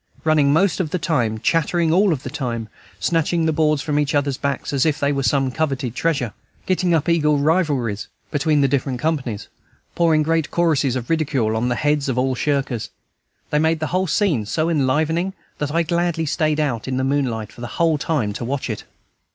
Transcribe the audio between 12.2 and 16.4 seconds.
shirkers, they made the whole scene so enlivening that I gladly